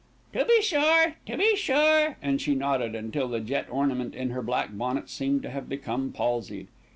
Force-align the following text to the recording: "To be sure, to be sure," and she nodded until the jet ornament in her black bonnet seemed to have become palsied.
"To 0.33 0.43
be 0.43 0.63
sure, 0.63 1.13
to 1.27 1.37
be 1.37 1.55
sure," 1.55 2.17
and 2.23 2.41
she 2.41 2.55
nodded 2.55 2.95
until 2.95 3.27
the 3.27 3.39
jet 3.39 3.67
ornament 3.69 4.15
in 4.15 4.31
her 4.31 4.41
black 4.41 4.69
bonnet 4.71 5.11
seemed 5.11 5.43
to 5.43 5.51
have 5.51 5.69
become 5.69 6.11
palsied. 6.11 6.65